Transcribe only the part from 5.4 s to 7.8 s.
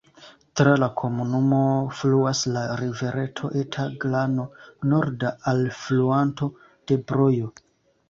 alfluanto de Brojo.